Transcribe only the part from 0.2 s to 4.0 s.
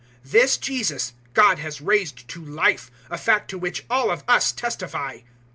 002:032 This Jesus, God has raised to life a fact to which